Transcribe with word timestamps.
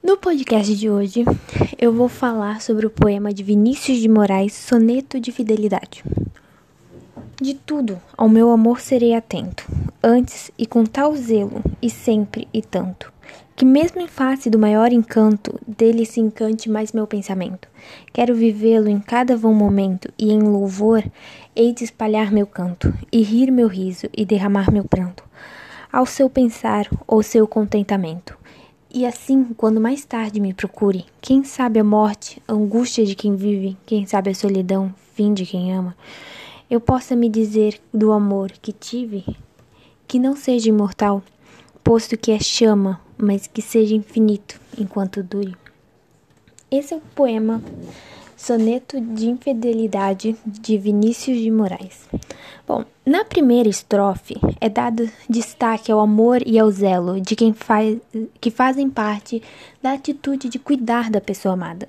No 0.00 0.16
podcast 0.16 0.76
de 0.76 0.88
hoje, 0.88 1.24
eu 1.76 1.92
vou 1.92 2.08
falar 2.08 2.60
sobre 2.60 2.86
o 2.86 2.90
poema 2.90 3.34
de 3.34 3.42
Vinícius 3.42 3.98
de 3.98 4.08
Moraes, 4.08 4.52
Soneto 4.52 5.18
de 5.18 5.32
Fidelidade. 5.32 6.04
De 7.40 7.54
tudo, 7.54 8.00
ao 8.16 8.28
meu 8.28 8.52
amor 8.52 8.80
serei 8.80 9.12
atento, 9.12 9.66
antes 10.00 10.52
e 10.56 10.66
com 10.66 10.84
tal 10.84 11.16
zelo, 11.16 11.60
e 11.82 11.90
sempre 11.90 12.46
e 12.54 12.62
tanto, 12.62 13.12
que 13.56 13.64
mesmo 13.64 14.00
em 14.00 14.06
face 14.06 14.48
do 14.48 14.58
maior 14.58 14.92
encanto, 14.92 15.58
dele 15.66 16.06
se 16.06 16.20
encante 16.20 16.70
mais 16.70 16.92
meu 16.92 17.06
pensamento. 17.06 17.68
Quero 18.12 18.36
vivê-lo 18.36 18.88
em 18.88 19.00
cada 19.00 19.36
vão 19.36 19.52
momento, 19.52 20.12
e 20.16 20.30
em 20.30 20.40
louvor 20.40 21.02
hei 21.56 21.72
de 21.74 21.82
espalhar 21.82 22.30
meu 22.30 22.46
canto, 22.46 22.94
e 23.10 23.20
rir 23.20 23.50
meu 23.50 23.66
riso, 23.66 24.06
e 24.16 24.24
derramar 24.24 24.70
meu 24.70 24.84
pranto, 24.84 25.24
ao 25.92 26.06
seu 26.06 26.30
pensar 26.30 26.88
ou 27.04 27.20
seu 27.20 27.48
contentamento. 27.48 28.37
E 28.90 29.04
assim, 29.04 29.44
quando 29.54 29.80
mais 29.80 30.02
tarde 30.06 30.40
me 30.40 30.54
procure, 30.54 31.04
quem 31.20 31.44
sabe 31.44 31.78
a 31.78 31.84
morte, 31.84 32.42
a 32.48 32.54
angústia 32.54 33.04
de 33.04 33.14
quem 33.14 33.36
vive, 33.36 33.76
quem 33.84 34.06
sabe 34.06 34.30
a 34.30 34.34
solidão, 34.34 34.94
fim 35.12 35.34
de 35.34 35.44
quem 35.44 35.74
ama, 35.74 35.94
eu 36.70 36.80
possa 36.80 37.14
me 37.14 37.28
dizer 37.28 37.78
do 37.92 38.12
amor 38.12 38.50
que 38.50 38.72
tive, 38.72 39.26
que 40.06 40.18
não 40.18 40.34
seja 40.34 40.70
imortal, 40.70 41.22
posto 41.84 42.16
que 42.16 42.32
é 42.32 42.40
chama, 42.40 42.98
mas 43.18 43.46
que 43.46 43.60
seja 43.60 43.94
infinito 43.94 44.58
enquanto 44.78 45.22
dure. 45.22 45.54
Esse 46.70 46.94
é 46.94 46.96
o 46.96 47.02
poema 47.14 47.62
Soneto 48.38 49.00
de 49.00 49.28
Infidelidade 49.28 50.36
de 50.46 50.78
Vinícius 50.78 51.38
de 51.38 51.50
Moraes. 51.50 52.08
Bom, 52.64 52.84
na 53.04 53.24
primeira 53.24 53.68
estrofe 53.68 54.36
é 54.60 54.68
dado 54.68 55.10
destaque 55.28 55.90
ao 55.90 55.98
amor 55.98 56.40
e 56.46 56.56
ao 56.56 56.70
zelo 56.70 57.20
de 57.20 57.34
quem 57.34 57.52
faz, 57.52 57.98
que 58.40 58.48
fazem 58.48 58.88
parte 58.88 59.42
da 59.82 59.92
atitude 59.92 60.48
de 60.48 60.56
cuidar 60.56 61.10
da 61.10 61.20
pessoa 61.20 61.54
amada, 61.54 61.88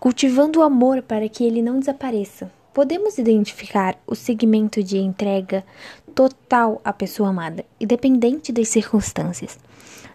cultivando 0.00 0.60
o 0.60 0.62
amor 0.62 1.02
para 1.02 1.28
que 1.28 1.44
ele 1.44 1.60
não 1.60 1.78
desapareça, 1.78 2.50
podemos 2.72 3.18
identificar 3.18 3.94
o 4.06 4.14
segmento 4.14 4.82
de 4.82 4.96
entrega 4.96 5.62
total 6.10 6.80
à 6.84 6.92
pessoa 6.92 7.30
amada, 7.30 7.64
independente 7.80 8.52
das 8.52 8.68
circunstâncias. 8.68 9.58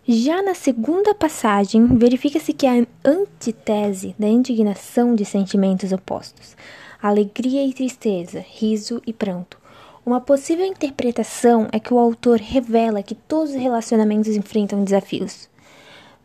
Já 0.07 0.43
na 0.43 0.53
segunda 0.53 1.15
passagem, 1.15 1.87
verifica-se 1.97 2.53
que 2.53 2.67
a 2.67 2.85
antítese 3.03 4.15
da 4.19 4.27
indignação 4.27 5.15
de 5.15 5.25
sentimentos 5.25 5.91
opostos, 5.91 6.55
alegria 7.01 7.65
e 7.65 7.73
tristeza, 7.73 8.45
riso 8.47 9.01
e 9.07 9.11
pranto. 9.11 9.57
Uma 10.05 10.21
possível 10.21 10.63
interpretação 10.63 11.67
é 11.71 11.79
que 11.79 11.91
o 11.91 11.97
autor 11.97 12.39
revela 12.39 13.01
que 13.01 13.15
todos 13.15 13.55
os 13.55 13.59
relacionamentos 13.59 14.35
enfrentam 14.35 14.83
desafios. 14.83 15.49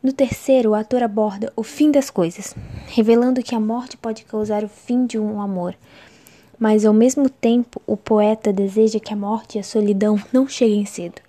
No 0.02 0.12
terceiro, 0.12 0.70
o 0.70 0.74
ator 0.74 1.02
aborda 1.02 1.50
o 1.56 1.62
fim 1.62 1.90
das 1.90 2.10
coisas, 2.10 2.54
revelando 2.88 3.42
que 3.42 3.54
a 3.54 3.60
morte 3.60 3.96
pode 3.96 4.24
causar 4.24 4.62
o 4.64 4.68
fim 4.68 5.06
de 5.06 5.18
um 5.18 5.40
amor, 5.40 5.74
mas 6.60 6.84
ao 6.84 6.92
mesmo 6.92 7.30
tempo 7.30 7.80
o 7.86 7.96
poeta 7.96 8.52
deseja 8.52 9.00
que 9.00 9.14
a 9.14 9.16
morte 9.16 9.56
e 9.56 9.60
a 9.60 9.64
solidão 9.64 10.22
não 10.30 10.46
cheguem 10.46 10.84
cedo, 10.84 11.22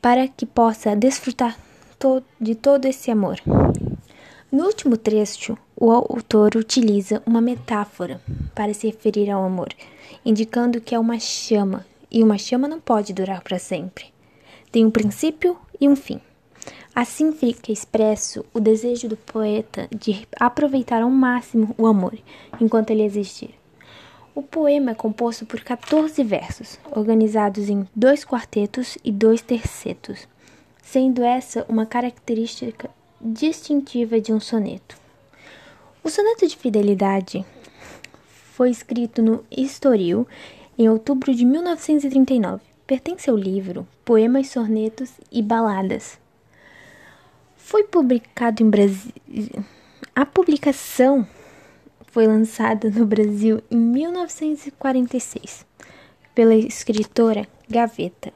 para 0.00 0.26
que 0.26 0.46
possa 0.46 0.96
desfrutar 0.96 1.58
to 1.98 2.22
de 2.40 2.54
todo 2.54 2.86
esse 2.86 3.10
amor. 3.10 3.38
No 4.50 4.64
último 4.64 4.96
trecho, 4.96 5.58
o 5.76 5.92
autor 5.92 6.56
utiliza 6.56 7.22
uma 7.26 7.40
metáfora 7.40 8.18
para 8.54 8.72
se 8.72 8.86
referir 8.86 9.30
ao 9.30 9.44
amor, 9.44 9.68
indicando 10.24 10.80
que 10.80 10.94
é 10.94 10.98
uma 10.98 11.20
chama 11.20 11.84
e 12.10 12.22
uma 12.22 12.38
chama 12.38 12.66
não 12.66 12.80
pode 12.80 13.12
durar 13.12 13.42
para 13.42 13.58
sempre. 13.58 14.06
Tem 14.72 14.86
um 14.86 14.90
princípio 14.90 15.58
e 15.78 15.86
um 15.86 15.94
fim. 15.94 16.18
Assim 16.94 17.30
fica 17.32 17.70
expresso 17.70 18.42
o 18.54 18.58
desejo 18.58 19.06
do 19.06 19.16
poeta 19.18 19.86
de 19.94 20.26
aproveitar 20.40 21.02
ao 21.02 21.10
máximo 21.10 21.74
o 21.76 21.86
amor 21.86 22.18
enquanto 22.58 22.90
ele 22.90 23.04
existir. 23.04 23.57
O 24.38 24.42
poema 24.44 24.92
é 24.92 24.94
composto 24.94 25.44
por 25.44 25.60
14 25.60 26.22
versos, 26.22 26.78
organizados 26.92 27.68
em 27.68 27.88
dois 27.92 28.24
quartetos 28.24 28.96
e 29.02 29.10
dois 29.10 29.42
tercetos, 29.42 30.28
sendo 30.80 31.24
essa 31.24 31.66
uma 31.68 31.84
característica 31.84 32.88
distintiva 33.20 34.20
de 34.20 34.32
um 34.32 34.38
soneto. 34.38 34.96
O 36.04 36.08
soneto 36.08 36.46
de 36.46 36.56
fidelidade 36.56 37.44
foi 38.52 38.70
escrito 38.70 39.20
no 39.20 39.44
Estoril 39.50 40.24
em 40.78 40.88
outubro 40.88 41.34
de 41.34 41.44
1939. 41.44 42.62
Pertence 42.86 43.28
ao 43.28 43.36
livro 43.36 43.88
Poemas, 44.04 44.50
Sonetos 44.50 45.14
e 45.32 45.42
Baladas. 45.42 46.16
Foi 47.56 47.82
publicado 47.82 48.62
em 48.62 48.70
Brasil. 48.70 49.10
A 50.14 50.24
publicação 50.24 51.26
foi 52.10 52.26
lançada 52.26 52.90
no 52.90 53.06
Brasil 53.06 53.62
em 53.70 53.76
1946 53.76 55.66
pela 56.34 56.54
escritora 56.54 57.46
Gaveta. 57.68 58.32